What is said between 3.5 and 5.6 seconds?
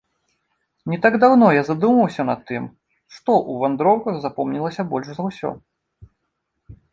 вандроўках запомнілася больш за ўсё.